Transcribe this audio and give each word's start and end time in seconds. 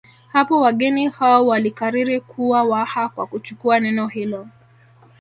Hapo 0.27 0.59
wageni 0.61 1.09
hao 1.09 1.47
walikariri 1.47 2.21
kuwa 2.21 2.63
Waha 2.63 3.09
kwa 3.09 3.27
kuchukua 3.27 3.79
neno 3.79 4.07
hilo 4.07 4.47